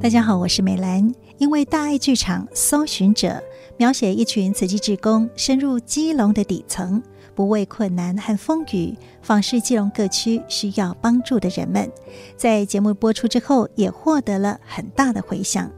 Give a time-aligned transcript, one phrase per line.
[0.00, 1.12] 大家好，我是美兰。
[1.38, 3.28] 因为大爱剧场《搜寻者》
[3.76, 7.02] 描写一群慈济志工深入基隆的底层，
[7.34, 11.90] 不畏困难和风雨，访视基隆各区需要帮助的人们，
[12.36, 15.68] 在节目播出之后，也获得了很大的回响。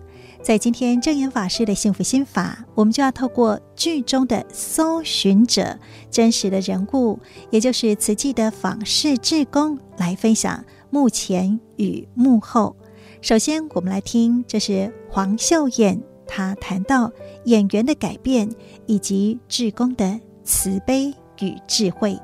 [0.43, 5.79] 在今天证严法师的幸福心法，我们就要透过剧中的搜寻者
[6.11, 7.19] 真实的人物，
[7.51, 12.77] 也就是慈济的访视志工，来分享幕前与幕后。
[13.23, 17.13] 首先，我们来听，这是黄秀燕，她谈到
[17.45, 18.51] 演员的改变
[18.87, 22.19] 以及志工的慈悲与智慧。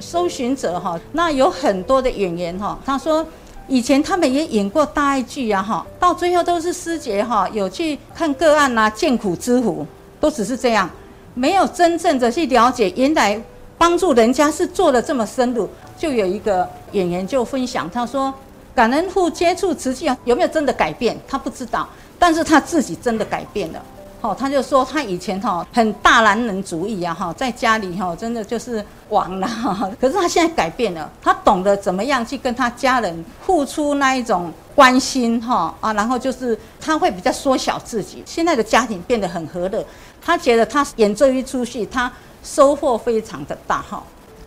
[0.00, 3.24] 搜寻者哈，那有很多的演员哈，他说
[3.68, 9.86] 以前他们也演过大爱剧呀哈，到最后都是师姐哈，有去看个案呐，见苦知苦，
[10.18, 10.88] 都只是这样，
[11.34, 13.38] 没有真正的去了解原来
[13.76, 15.68] 帮助人家是做的这么深入。
[15.96, 18.32] 就有一个演员就分享，他说
[18.74, 21.16] ：“感恩户接触慈济有没有真的改变？
[21.26, 23.82] 他不知道，但是他自己真的改变了。
[24.20, 29.90] 哦，他就说他以前哈很大男人主义啊哈，在家里哈真的就是王了哈。
[30.00, 38.22] 可是他现在改变了，他懂得怎么样去跟他家人付出那一种关心哈啊，然后就是他会比较缩小自己。
[38.26, 39.84] 现在的家庭变得很和乐，
[40.22, 42.10] 他觉得他演这一出戏，他
[42.42, 44.02] 收获非常的大哈。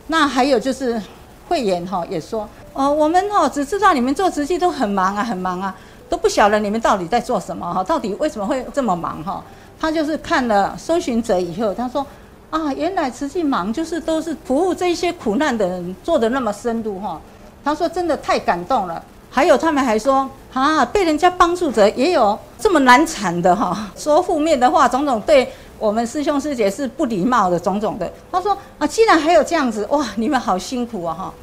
[0.08, 1.02] 那还有就是。”
[1.48, 5.73] 慧妍哈也说，哦，我们哈只知道你们做慈济都很忙啊，很忙啊，
[6.09, 9.44] 都不晓得你们到底在做什么哈，到底为什么会这么忙哈？
[9.80, 12.06] 他就是看了搜寻者以后，他说，
[12.50, 17.20] 啊，原来慈济忙就是都是服务这些苦难的人，做得那么深入哈。
[17.64, 19.02] 他说真的太感动了。
[19.30, 25.52] 还有他们还说，啊，被人家帮助者也有这么难缠的哈，说负面的话，种种对。
[25.80, 28.11] 我们师兄师姐是不礼貌的种种的。
[28.31, 31.33] 他说啊，既然还有这样子，哇，你们好辛苦啊哈。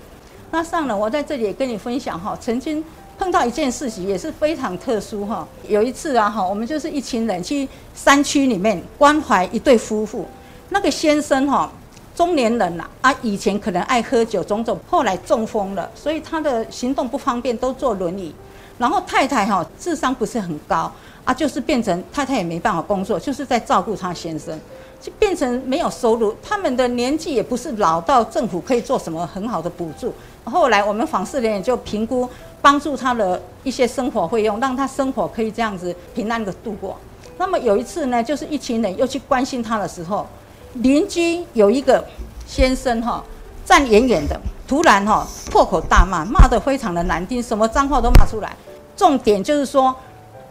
[0.51, 2.85] 那上了，我在这里也跟你分享哈，曾经
[3.19, 5.47] 碰到一件事情也是非常特殊哈。
[5.69, 10.27] 有一次啊哈，我们就是一群人去山区里面关怀一对夫妇。
[10.71, 11.71] 那个先生哈，
[12.15, 18.35] 中年人了啊，以前可能爱喝酒种种，后来中风了，所以他的行动不方便，都坐轮椅。
[18.79, 20.91] 然后太太哈，智商不是很高。
[21.25, 24.61] 啊，就是变成太太也没办法工作，就是在照顾他先生，
[25.01, 26.37] 就变成没有收入。
[26.43, 30.13] 他们的年纪也不是老到政府可以做什么很好的补助。
[30.45, 32.29] 后来我们访视人也就评估，
[32.61, 36.95] 帮助他的一些生活费用，让他生活可以这样子平安的度过。
[37.39, 40.27] 那么有一次呢，就是一群人又去关心他的时候，
[40.75, 42.05] 邻居有一个
[42.47, 43.25] 先生哈，
[43.65, 48.55] 站远远的，突然哈破口大骂，骂得非常的难听，什么脏话都骂出来。
[48.95, 49.97] 重点就是说。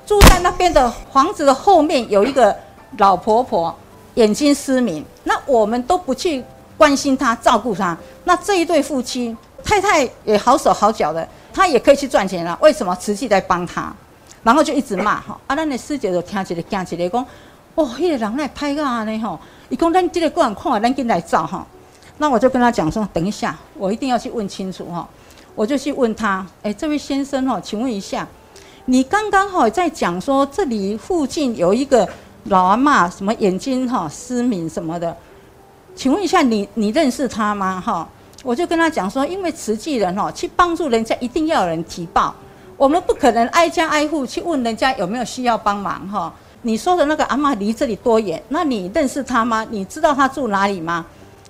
[0.05, 2.55] 住在那边的房子的后面有一个
[2.97, 3.73] 老婆婆，
[4.15, 6.43] 眼睛失明，那我们都不去
[6.77, 7.97] 关心她、照顾她。
[8.25, 12.57] 那这一对夫妻，太太也好手好脚的，她也可以去赚钱了。
[12.61, 13.93] 为什么慈济在帮她？
[14.43, 15.39] 然后就一直骂哈。
[15.47, 17.25] 啊，那的师姐就听起来、讲起来讲，
[17.75, 19.39] 哦，那个人来拍个啊呢吼，
[19.69, 21.65] 伊讲咱这个个人看，咱进来照哈。
[22.17, 25.07] 那我就跟他讲说，等一下，我一定要去问清楚哈。
[25.55, 28.27] 我就去问他，哎，这位先生哈，请问一下。
[28.85, 32.07] 你刚刚好在讲说，这里附近有一个
[32.45, 35.15] 老阿嬷，什么眼睛哈失明什么的，
[35.95, 37.79] 请问一下你你认识他吗？
[37.79, 38.05] 哈，
[38.43, 42.35] 我就跟他讲说，因为慈济人哈去帮助人家，一定要有人提报，
[42.75, 46.33] 我们不可能挨家挨户去问人家有没有需要帮忙哈。
[46.63, 48.43] 你说的那个阿嬷离这里多远？
[48.49, 49.65] 那你认识他吗？
[49.69, 51.05] 你知道他住哪里吗？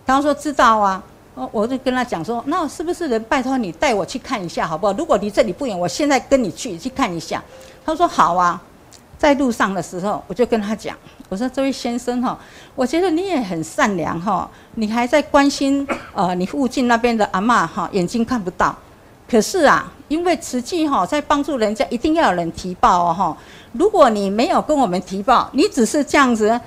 [0.06, 1.02] 他说知道啊。
[1.36, 4.94] 哦，我就跟他讲说，那是不是能拜托你带我去看一下，好不好？
[4.94, 7.44] 如果离这里不远，我现在跟你去去看一下。
[7.86, 8.62] 他说好啊。
[9.16, 10.98] 在路上的时候，我就跟他讲，
[11.30, 12.38] 我说这位先生哈，
[12.76, 18.76] 我觉得你也很善良哈，你还在关心呃你附近那边的阿嬷哈，眼睛看不到。
[19.30, 23.38] 可是啊，因为慈济哈在帮助人家，一定要有人提报哦哈。
[23.72, 26.60] 如果你没有跟我们提报，你只是这样子。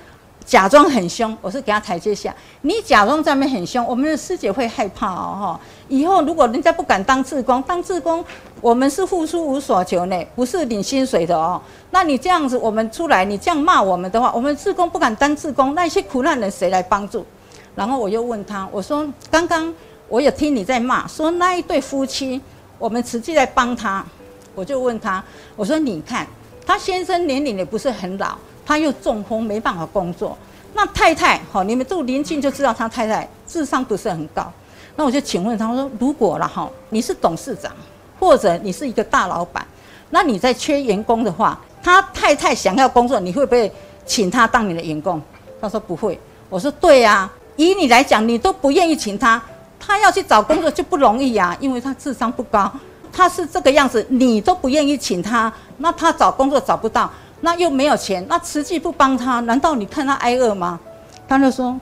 [0.47, 2.33] 假装很凶，我是给他台阶下。
[2.61, 5.61] 你假装在那边很凶，我们的师姐会害怕哦哈。
[5.89, 8.25] 以后如果人家不敢当志工，当志工
[8.61, 11.61] 我们是付出无所求呢，不是领薪水的哦。
[11.91, 17.27] 那你这样子，我们出来你这样骂我们的话，我们志工不敢当志工，那些苦难人谁来帮助？
[17.75, 19.75] 然后我又问他，我说刚刚
[20.09, 22.41] 我有听你在骂，说那一对夫妻，
[22.79, 24.07] 我们实际在帮他，
[24.55, 25.23] 我就问他，
[25.57, 26.25] 我说你看
[26.65, 28.39] 他先生年龄也不是很老。
[28.67, 30.37] 他又中风，没办法工作。
[30.75, 34.53] 那太太，好，你们住邻近就知道他太太智商不是很高。
[34.97, 37.73] 那我就请问他，我说如果了哈，你是董事长，
[38.19, 39.67] 或者你是一个大老板，
[40.11, 43.73] 那你在缺员工的话，他太太想要工作，你会不会
[44.05, 45.23] 请他当你的员工？
[45.61, 46.19] 他说不会。
[46.49, 49.41] 我说对呀，以你来讲，你都不愿意请他，
[49.79, 52.71] 他要去找工作就不容易呀，因为他智商不高。
[53.13, 57.11] 他是这个样子，你都不愿意请他，那他找工作找不到，
[57.41, 60.81] 那又没有钱，那慈济不帮他，难道你看他挨饿吗？
[61.29, 61.79] 他就说，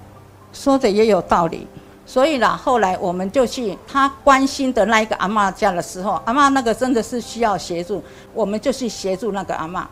[0.52, 1.66] 说的也有道理。
[2.06, 8.02] 所以啦，后来我们就去他关心的那一个阿嬷家的时候，阿嬷那个真的是需要协助，
[8.34, 9.82] 我们就去协助那个阿嬷。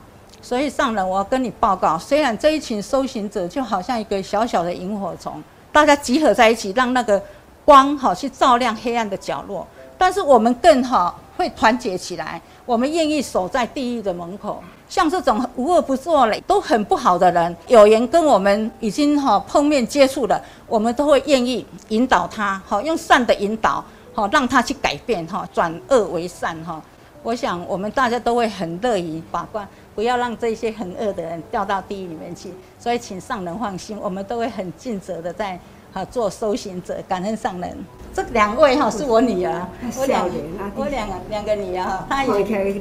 [0.42, 5.42] 所以上人，我要跟你报告，虽然这一群修行者就好像一个小小的萤火虫，
[5.72, 7.22] 大家集合在一起，让那个
[7.64, 9.66] 光好去照亮黑暗的角落，
[9.96, 14.62] 但是我们更好会团结起来，我们愿意守在地狱的门口。
[14.92, 26.78] 像这种无恶不作嘞，都很不好的人，有缘跟我们已经哈碰面接触了，我们都会愿意引导他，好用善的引导，好让他去改变哈，转恶为善哈。
[27.22, 32.52] 我想我们大家都会很乐于把关，不要让这些很恶的人掉到地狱里面去。
[32.78, 35.58] 所以请上人放心，我们都会很尽责的在。
[35.94, 37.76] 好，做修行者，感恩上人。
[38.14, 39.66] 这两位哈是我女儿，
[39.98, 40.26] 我两
[40.74, 42.32] 我两个两个女儿哈，她也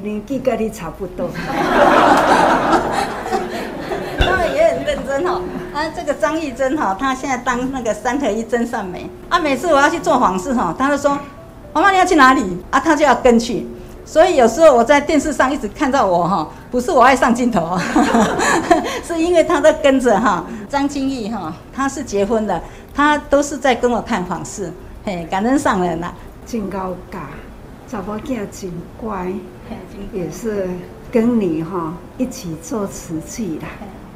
[0.01, 1.29] 年纪跟你差不多，
[4.19, 5.41] 他们也很认真哈。
[5.73, 9.09] 啊，这个张玉珍哈，她现在当那个三合一真善美。
[9.27, 11.19] 啊，每次我要去做访视哈，她就说
[11.73, 13.67] ：“妈妈你要去哪里？”啊，她就要跟去。
[14.03, 17.77] 所以有时候我在电视上一直看到我哈，不是我爱上镜头，
[19.05, 20.43] 是因为他在跟着哈。
[20.67, 22.61] 张清玉哈，他是结婚的，
[22.93, 24.71] 他都是在跟我看访视，
[25.03, 26.13] 嘿，感恩上人呐，
[26.45, 27.29] 真高嘎，
[27.87, 29.31] 查某囝真乖，
[30.13, 30.67] 也是
[31.11, 33.67] 跟你哈一起做瓷器啦。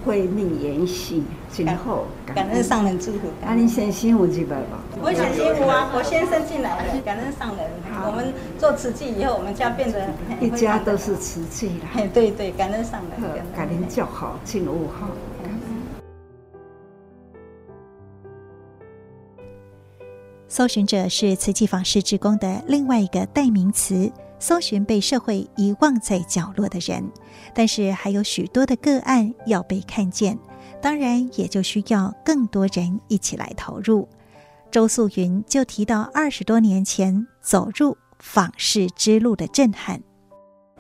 [0.06, 3.22] 会命延续，今后感恩上人祝福。
[3.44, 4.78] 啊，你先辛苦几百吧。
[5.02, 7.66] 我先辛苦啊，我先生进来了，感恩上人。
[8.06, 10.08] 我们做瓷器以后，我们家变得
[10.40, 11.90] 一家都是瓷器啦。
[11.92, 13.20] 嘿，对对，感恩上人，
[13.58, 15.08] 感恩叫好，进屋好。
[20.56, 24.10] 搜寻者是慈济访视职工的另外一个代名词。
[24.40, 27.04] 搜寻被社会遗忘在角落的人，
[27.54, 30.40] 但是还有许多的个案要被看见，
[30.82, 34.08] 当然也就需要更多人一起来投入。
[34.72, 40.02] 周素云就提到二十多年前走入访视之路的震撼。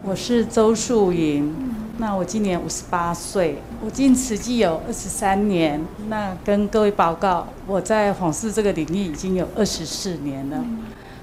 [0.04, 1.52] 我是周素云，
[1.98, 5.82] 那我今年五十八岁，我进慈济有二十三年。
[6.10, 10.64] 那跟各位报告，我在访视这个领域已经有二十四年了。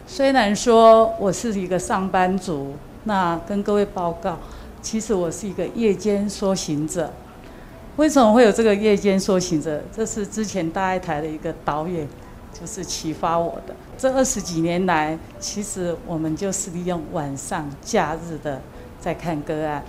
[0.06, 2.74] 虽然说我是一个上班族，
[3.04, 4.38] 那跟各位报告，
[4.80, 7.12] 其实我是一个夜间说行者。
[7.96, 9.82] 为什么会有这个夜间说行者？
[9.94, 12.08] 这是之前大爱台的一个导演，
[12.62, 13.74] 就是启发我的。
[13.98, 18.62] 这二十几年来，其实我们就是利用晚上、假日的
[19.00, 19.82] 在看个案。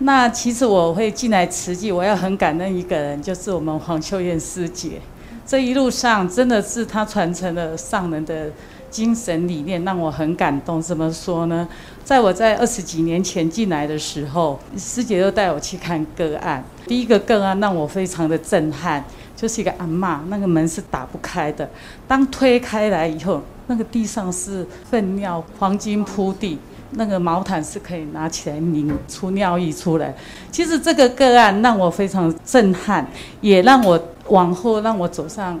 [0.00, 5.00] 那其实我会进来慈济，我要很感恩一个人，就是我们黄秀燕师姐。
[5.46, 8.50] 这一路上真的是她传承了上人的。
[8.94, 10.80] 精神理念让我很感动。
[10.80, 11.68] 怎么说呢？
[12.04, 16.62] 在我在二十几年前进来的时候，师姐就带我去看个案。
[16.86, 19.04] 第一个个案让我非常的震撼，
[19.36, 21.68] 就是一个阿嬷，那个门是打不开的。
[22.06, 26.58] 当推开来以后，那个地上是粪尿，黄金铺地，
[26.92, 30.14] 那个毛毯是可以拿起来拧出尿液出来。
[30.50, 33.06] 其实这个个案让我非常震撼，
[33.40, 35.58] 也让我往后让我走上。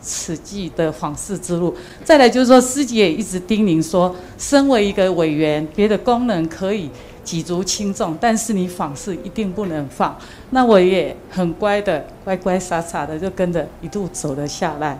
[0.00, 1.74] 此际的访视之路，
[2.04, 6.88] 再来就是说，师姐也一直叮咛说，身为一个委员，别的功能可以
[7.28, 10.16] 举足轻重，但是你访视一定不能放。
[10.48, 14.98] 那我也很乖的，乖乖傻傻的就跟着一路走了下来。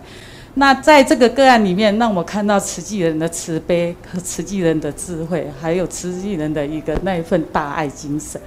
[0.55, 8.39] 那在这个个案里面，让我看到慈济人的慈悲和慈济人的智慧，还有慈济人的一个那一份大爱精神。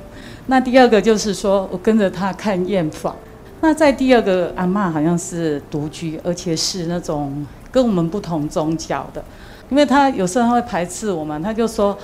[0.45, 3.15] 那第二个就是说我跟着他看验访。
[3.61, 9.23] 那在第二个阿嬷好像是独居，而且是那种跟我们不同宗教的，
[9.71, 11.97] 因为他有时候他会排斥我们，他就说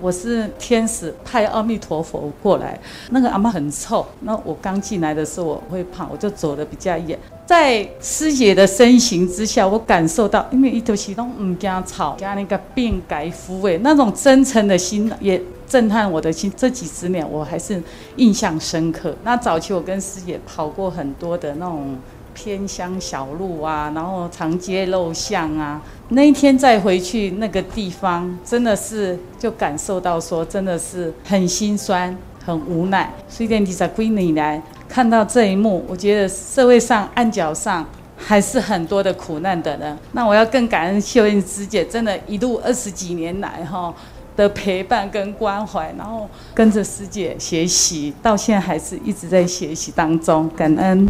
[0.00, 2.76] 我是天使派阿弥陀佛过来。
[3.10, 7.16] 那个阿嬷很臭，那我刚进来的时候我会怕，我就走得比较远。
[7.46, 15.40] 在师姐的身形之下，我感受到，因为一头启动唔惊草，加那个病改抚慰那种真诚的心也。
[15.70, 17.80] 震撼我的心，这几十年我还是
[18.16, 19.14] 印象深刻。
[19.22, 21.96] 那早期我跟师姐跑过很多的那种
[22.34, 25.80] 偏乡小路啊，然后长街陋巷啊。
[26.10, 33.12] 那一天再回去那个地方，真的是就感受到说，真的是很心酸、很无奈。
[33.28, 39.96] 所以在第三年来看到这一幕，我觉得社会上岸角上还是很多的苦难的人。
[40.12, 43.94] 那我要更感恩秀英师姐，真的，一路二十几年来哈。
[44.36, 51.06] 的陪伴跟关怀，然后跟着师姐学习，到现在还是一直在学习当中，感恩。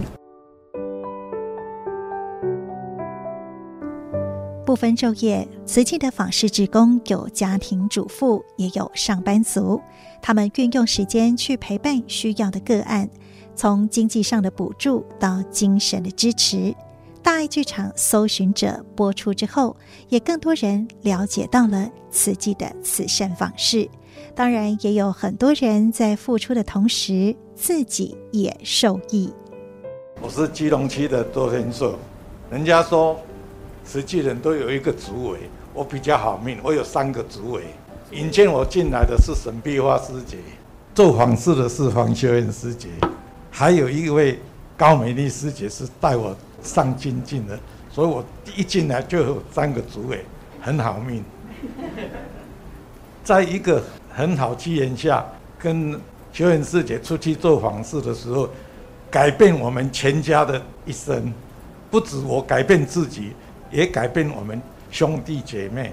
[4.71, 9.81] 不分昼夜，慈济的访视职工有家庭主妇，也有上班族。
[10.23, 13.11] 他们运用时间去陪伴需要的个案，
[13.57, 16.73] 从经济上的补助到精神的支持。
[17.21, 19.77] 大爱剧场搜寻者播出之后，
[20.09, 23.91] 也更多人了解到了慈济的慈善访视。
[24.37, 29.33] 当然，也有很多人在付出的同时，自己也受益。
[30.23, 31.99] 我是基隆区的周天硕，
[32.49, 33.19] 人家说。
[33.85, 35.39] 实际人都有一个主委，
[35.75, 37.63] 我比较好命，我有三个主委。
[38.13, 40.37] 引荐我进来的是沈碧花师姐，
[40.95, 42.89] 做访事的是黄秀燕师姐，
[43.51, 44.39] 还有一位
[44.77, 47.59] 高美丽师姐是带我上精进的，
[47.89, 48.25] 所以我
[48.57, 50.25] 一进来就有三个主委，
[50.61, 51.25] 很好命。
[53.23, 55.25] 在一个很好机缘下，
[55.57, 55.93] 跟
[56.33, 58.49] 秀燕师姐出去做访事的时候，
[59.09, 61.33] 改变我们全家的一生，
[61.91, 63.33] 不止我改变自己。
[63.71, 64.61] 也改变我们
[64.91, 65.93] 兄弟姐妹，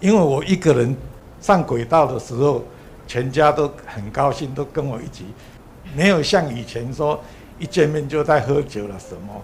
[0.00, 0.94] 因为我一个人
[1.40, 2.62] 上轨道的时候，
[3.06, 5.24] 全家都很高兴，都跟我一起，
[5.96, 7.18] 没有像以前说
[7.58, 9.42] 一见面就在喝酒了什么。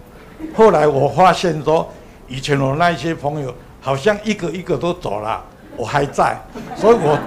[0.53, 1.91] 后来我发现说，
[2.27, 5.43] 以前我那些朋友好像一个一个都走了，
[5.75, 6.37] 我还在，
[6.75, 7.17] 所以我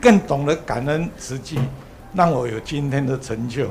[0.00, 1.58] 更懂得感恩慈济，
[2.12, 3.66] 让我有今天的成就。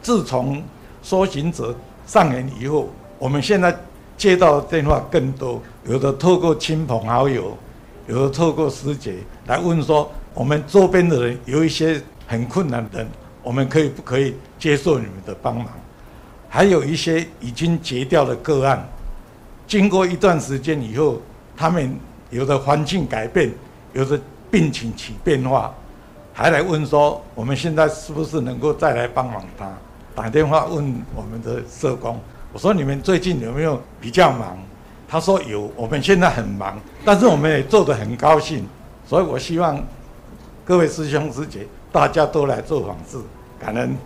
[0.00, 0.62] 自从
[1.02, 1.74] 修行者
[2.06, 2.88] 上演以后，
[3.18, 3.76] 我们现在。
[4.18, 7.56] 接到电话更多，有的透过亲朋好友，
[8.08, 9.14] 有的透过师姐
[9.46, 13.08] 来问说，我们周边的人有一些很困难的人，
[13.44, 15.66] 我们可以不可以接受你们的帮忙？
[16.48, 18.84] 还有一些已经结掉的个案，
[19.68, 21.22] 经过一段时间以后，
[21.56, 21.96] 他们
[22.30, 23.52] 有的环境改变，
[23.92, 24.20] 有的
[24.50, 25.72] 病情起变化，
[26.32, 29.72] 还来问说，我们现在是不是能够再来帮忙他？
[30.12, 32.18] 打电话问我们的社工。
[32.52, 34.56] 我说你们最近有没有比较忙？
[35.06, 38.66] 他说有，我们现在很忙，但是我们也做得很高兴，
[39.06, 39.82] 所以我希望
[40.64, 43.18] 各位师兄师姐大家都来做访视，
[43.58, 43.96] 感恩。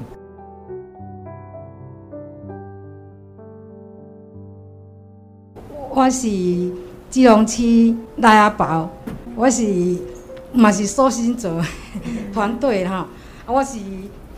[5.90, 6.28] 我是
[7.10, 8.90] 基隆区赖阿宝，
[9.36, 9.96] 我是
[10.52, 11.60] 嘛是搜寻者
[12.32, 13.06] 团队哈，
[13.46, 13.78] 我是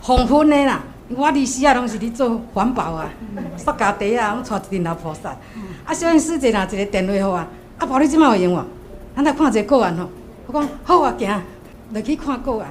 [0.00, 0.82] 红婚的啦。
[1.08, 3.10] 我伫时啊，拢是伫做环保啊，
[3.58, 5.36] 塑胶袋啊，拢带一阵老菩萨。
[5.84, 8.64] 啊，小燕师姐若一个电话好啊，阿宝你即摆有闲无？
[9.14, 10.08] 咱来看一个个案吼。
[10.46, 11.42] 我讲好啊，行，
[11.92, 12.68] 来去看个案。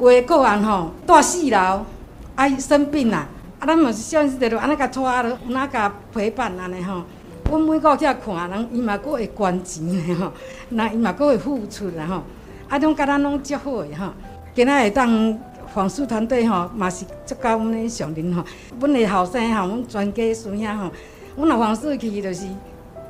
[0.00, 1.86] 有诶个案吼，住四楼，
[2.34, 3.28] 啊伊生病啦，
[3.60, 7.02] 啊咱嘛是小燕师姐着安尼甲带落，有哪甲陪伴安尼吼。
[7.48, 10.32] 阮每个去看人，伊嘛阁会捐钱的吼，
[10.70, 12.24] 那伊嘛阁会付出的吼。
[12.68, 14.12] 啊，种甲咱拢足好的吼，
[14.56, 15.38] 今仔会当。
[15.76, 18.42] 访视团队吼，嘛是足够阮的上人吼。
[18.80, 20.90] 阮的后生吼，阮全家孙兄吼，
[21.36, 22.46] 阮若访视去，就是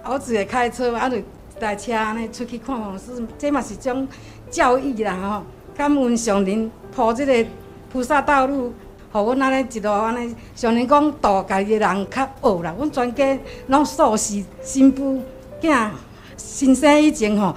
[0.04, 1.24] 我自己开车，啊，就一
[1.60, 4.08] 台车安尼出去看访视，这嘛是种
[4.50, 5.42] 教育啦吼。
[5.76, 7.48] 感恩上人铺这个
[7.92, 8.74] 菩萨道路，
[9.12, 10.34] 互阮安尼一路安尼。
[10.56, 15.22] 上人讲度家己的人较恶啦，阮全家拢素食，新妇
[15.60, 15.88] 囝
[16.36, 17.54] 新生以前吼，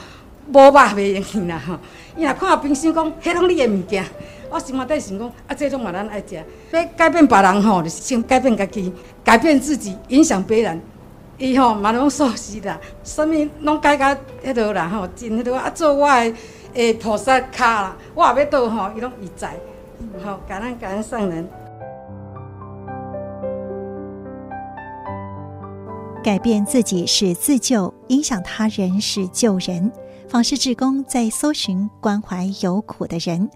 [0.54, 1.76] 无肉袂用去啦吼。
[2.16, 4.06] 伊若看冰箱讲，迄拢你的物件。
[4.50, 6.44] 我心内底想讲，啊，这种嘛咱爱食。
[6.72, 10.82] 要改变别人吼，就是先改变家己，改变自己，影响别人。
[11.38, 16.34] 伊吼嘛拢熟悉啦，啥物拢改甲迄落啦吼，真迄落啊，做我的
[16.74, 19.46] 诶菩萨卡啦，我也要倒吼，伊拢伊知。
[20.24, 21.48] 好，感恩感恩上人。
[26.22, 29.92] 改变自己是自救，影响他人是救人。
[30.28, 33.50] 访视志工在搜寻关怀有苦的人。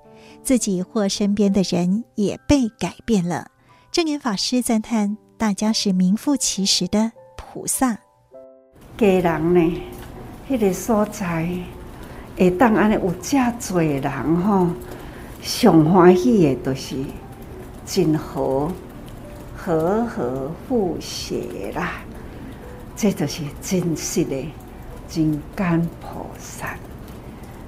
[0.43, 3.47] 自己或身边的人也被改变了。
[3.91, 7.99] 证严法师赞叹：大家是名副其实的菩萨。
[8.97, 9.81] 家人呢，
[10.49, 11.49] 迄个所在
[12.37, 14.67] 会当安尼有遮多人吼，
[15.41, 16.95] 上欢喜的都是
[17.85, 18.71] 真和
[19.55, 22.01] 和和和谐啦。
[22.95, 24.45] 这就是真实的
[25.07, 26.77] 真干菩萨。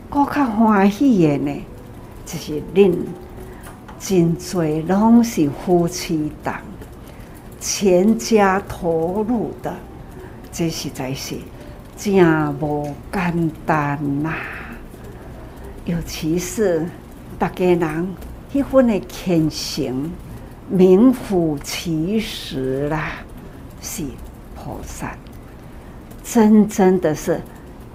[0.10, 1.62] 我较欢喜的呢。
[2.25, 2.94] 就是恁
[4.00, 6.60] 真侪拢是夫妻档，
[7.60, 9.74] 全家投入的，
[10.51, 11.36] 这实在是
[11.96, 12.13] 真
[12.60, 14.34] 无简单呐。
[15.86, 16.86] 尤其是
[17.38, 18.08] 大家人
[18.51, 20.12] 迄份的虔诚，
[20.67, 23.12] 名副其实啦，
[23.82, 24.03] 是
[24.55, 25.15] 菩萨，
[26.24, 27.39] 真正的是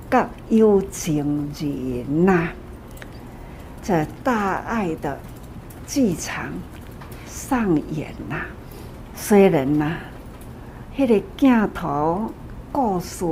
[0.08, 2.48] 觉有情人呐。
[3.90, 5.18] 这大爱的
[5.84, 6.52] 剧场
[7.26, 8.36] 上演呐、
[9.16, 9.96] 虽然呐、
[10.96, 12.30] 迄、那个镜头
[12.70, 13.26] 故事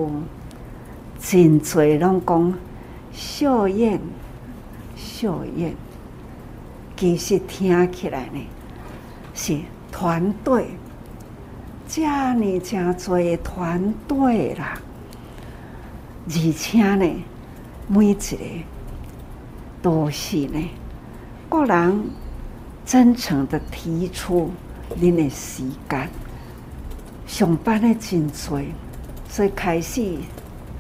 [1.20, 2.54] 真侪拢讲
[3.12, 4.00] 秀燕，
[4.96, 5.76] 秀燕，
[6.96, 8.44] 其实听起来呢
[9.34, 9.60] 是
[9.92, 10.70] 团队，
[11.86, 14.76] 这呢真侪团队啦，
[16.26, 17.24] 而且呢
[17.86, 18.36] 每一个
[19.80, 20.70] 都是呢，
[21.49, 22.04] 个人
[22.85, 24.50] 真诚的提出
[25.00, 26.08] 恁的时间，
[27.26, 28.64] 上班的真侪，
[29.28, 30.16] 所以开始。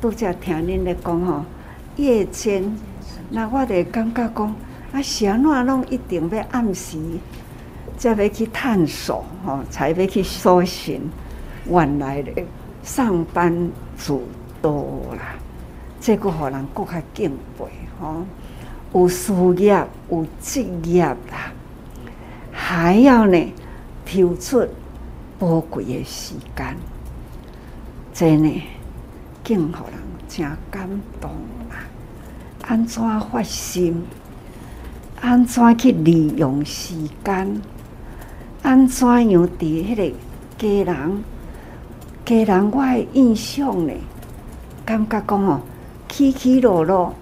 [0.00, 1.44] 拄则听恁咧讲吼，
[1.96, 2.72] 夜间，
[3.30, 4.54] 那我就感觉讲，
[4.92, 6.96] 啊，是安怎拢一定要暗时
[7.96, 11.02] 才要去探索吼，才要去搜寻
[11.68, 12.30] 原来的
[12.84, 13.52] 上班
[13.96, 14.22] 族
[14.62, 15.34] 多啦，
[16.00, 17.64] 这个互人更较敬佩
[18.00, 18.22] 吼，
[18.92, 21.52] 有事业有职业啦，
[22.52, 23.52] 还要呢
[24.06, 24.66] 抽出
[25.38, 26.76] 宝贵的时间，
[28.12, 28.62] 真呢。
[29.44, 29.94] 更互人
[30.28, 30.86] 真感
[31.20, 31.30] 动
[31.70, 31.80] 啊！
[32.66, 34.04] 安怎发心？
[35.22, 37.62] 安怎去利用时间？
[38.62, 40.12] 安怎样伫迄个
[40.58, 41.24] 家人？
[42.26, 43.92] 家人我的印象呢？
[44.84, 45.60] 感觉讲哦，
[46.10, 47.14] 起起落落，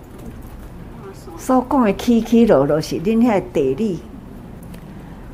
[1.47, 4.01] 所讲的起起落落是恁遐地理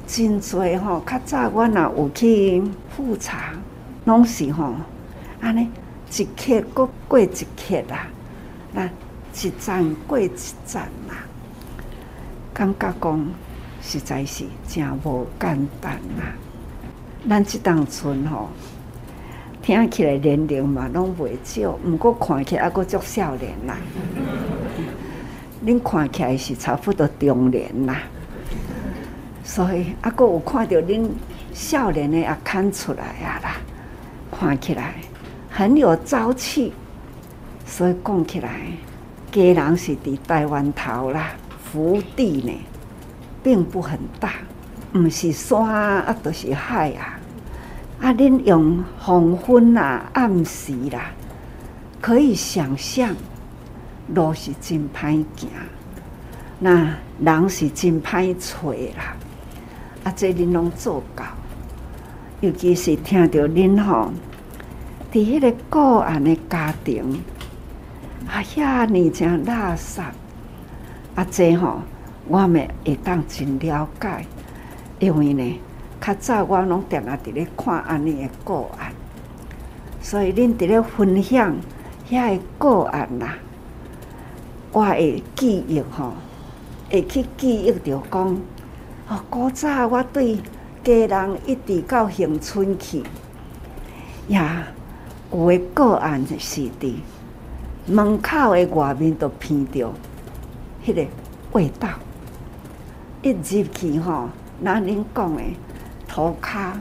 [0.06, 1.02] 真侪吼。
[1.06, 3.54] 较早我若有去复查，
[4.04, 4.74] 拢是吼
[5.40, 5.70] 安尼。
[6.10, 8.08] 一刻过过一刻啦，
[8.74, 10.30] 那一站过一
[10.66, 11.24] 站啦，
[12.52, 13.26] 感觉讲
[13.80, 16.34] 实在是真无简单啦。
[17.26, 18.50] 咱这当村吼，
[19.62, 23.78] 听起来年龄嘛拢袂少，毋过看起来还阁足少年啦。
[25.64, 27.98] 恁看起来是差不多中年啦，
[29.44, 31.08] 所以还阁有看到恁
[31.52, 33.56] 少年的也看出来啊啦，
[34.30, 34.94] 看起来。
[35.54, 36.72] 很有朝气，
[37.66, 38.48] 所以讲起来，
[39.30, 42.52] 家人是伫台湾头啦，福地呢，
[43.42, 44.30] 并不很大，
[44.94, 47.20] 毋是山啊，都是海啊。
[48.00, 51.12] 啊，恁用黄昏啊、暗时啦，
[52.00, 53.14] 可以想象，
[54.08, 55.48] 路是真歹行，
[56.58, 59.16] 那人是真歹找啦。
[60.04, 61.24] 啊，这恁拢做到，
[62.40, 64.10] 尤其是听到恁吼。
[65.12, 67.22] 伫迄个个案的家庭，
[68.26, 70.00] 啊，遐尼真垃圾，
[71.14, 71.82] 啊，这吼，
[72.26, 74.24] 我们会当真了解，
[74.98, 75.60] 因为呢，
[76.00, 78.90] 较早我拢定啊伫咧看安尼的个案，
[80.00, 81.54] 所以恁伫咧分享
[82.08, 83.36] 遐个个案啦，
[84.72, 86.14] 我会记忆吼，
[86.90, 88.40] 会去记忆着讲，
[89.08, 90.38] 哦，古早我对
[90.82, 93.02] 家人一直到恒春去，
[94.28, 94.66] 呀。
[95.34, 96.92] 有的个案是伫
[97.86, 99.90] 门口的外面都闻到
[100.84, 101.06] 迄个
[101.52, 101.88] 味道，
[103.22, 104.28] 一入去吼，
[104.60, 105.42] 那恁讲的
[106.06, 106.74] 涂骹，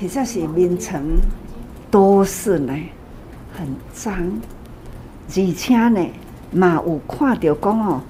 [0.00, 1.00] 或者是眠床，
[1.92, 2.76] 都是呢
[3.56, 4.12] 很脏，
[5.28, 6.04] 而且呢
[6.52, 8.00] 嘛有看到讲吼，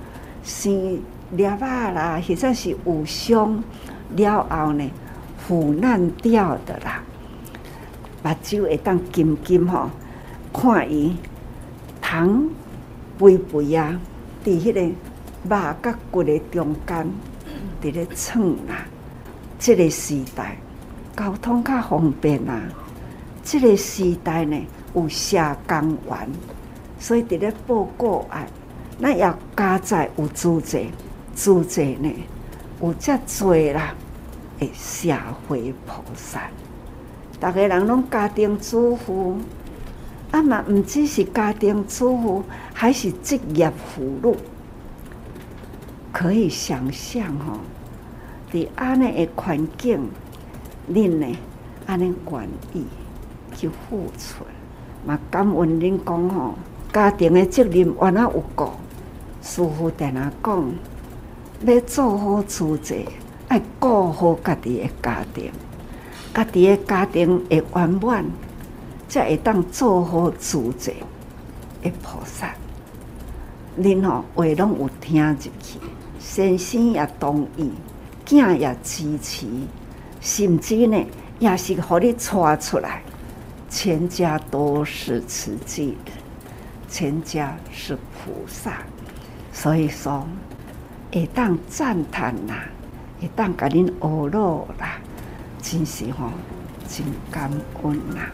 [0.42, 1.00] 生
[1.30, 3.62] 裂啊啦，或者是有伤
[4.16, 4.90] 了后呢
[5.38, 7.02] 腐烂掉的啦。
[8.22, 9.90] 目睭会当金金吼，
[10.52, 11.16] 看伊
[12.00, 12.48] 糖
[13.18, 13.98] 肥肥啊，
[14.44, 17.06] 伫迄个肉甲骨的中间，
[17.80, 18.84] 伫咧蹭啦。
[19.58, 20.56] 这个时代
[21.16, 22.60] 交通较方便啦，
[23.44, 24.60] 这个时代呢
[24.94, 26.28] 有社工员，
[27.02, 28.46] 所以伫咧报告案，
[28.96, 30.86] 那要加在有组织，
[31.34, 32.08] 组织呢
[32.80, 33.92] 有遮济啦，
[34.60, 35.12] 诶，社
[35.48, 36.42] 会菩萨。
[37.40, 39.36] 大个人拢家庭主妇，
[40.30, 44.36] 啊嘛，毋只是家庭主妇，还是职业妇女。
[46.12, 47.58] 可以想象吼，
[48.52, 50.08] 伫安尼的环境，
[50.88, 51.36] 恁呢
[51.84, 52.86] 安尼愿意
[53.56, 54.44] 去付出，
[55.04, 56.54] 嘛感恩恁讲吼，
[56.92, 58.64] 家庭的责任原来有顾，
[59.42, 60.72] 师父定定讲，
[61.64, 62.94] 要做好主者，
[63.48, 65.50] 爱顾好家己的家庭。
[66.34, 68.24] 家己的家庭会圆满，
[69.08, 70.92] 才会当做好主者
[71.82, 72.54] 的菩萨。
[73.80, 75.78] 恁吼话拢有听入去，
[76.18, 77.70] 先生也同意，
[78.26, 79.46] 囝也支持，
[80.20, 81.02] 甚至呢
[81.38, 83.02] 也是互你带出来，
[83.70, 86.14] 全家都是慈济人，
[86.92, 88.82] 全家是菩萨。
[89.50, 90.26] 所以说，
[91.10, 92.66] 会当赞叹啦，
[93.18, 95.00] 会当甲恁学乐啦。
[95.62, 96.28] 真是吼，
[96.88, 97.50] 真感
[97.82, 98.30] 恩呐！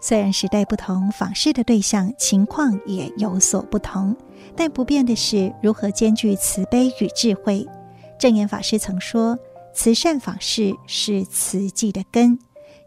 [0.00, 4.14] 虽然时代不同，访视的对象情况也有所不同，
[4.54, 7.66] 但不变的是如何兼具慈悲与智慧。
[8.18, 9.38] 证严法师曾说
[9.72, 12.38] ：“慈善访视是慈济的根，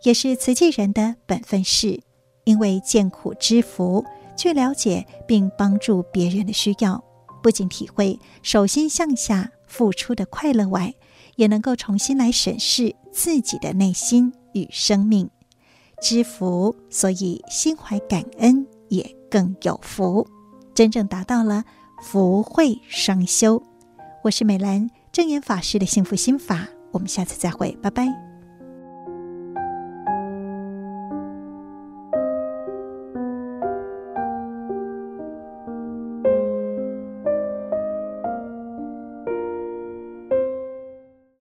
[0.03, 2.01] 也是慈济人的本分事。
[2.47, 4.05] 因为见苦知福，
[4.37, 7.03] 去了解并帮助别人的需要，
[7.43, 10.93] 不仅体会手心向下付出的快乐外，
[11.35, 15.29] 也能够重新来审视自己的内心与生命。
[16.01, 20.25] 知福，所以心怀感恩也更有福，
[20.73, 21.65] 真正达到了
[22.01, 23.61] 福慧双修。
[24.23, 24.89] 我是美兰。
[25.11, 28.26] 正言法师的幸福心法，我们下次再会，拜拜。